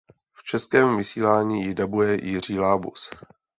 V 0.33 0.43
českém 0.49 0.97
vysílání 0.97 1.63
ji 1.65 1.73
dabuje 1.73 2.25
Jiří 2.25 2.59
Lábus. 2.59 3.09